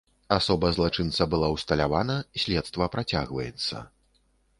[0.35, 2.15] Асоба злачынца была ўсталявана,
[2.45, 3.83] следства працягваецца.